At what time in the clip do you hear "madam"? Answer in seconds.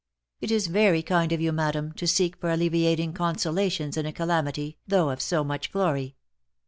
1.51-1.91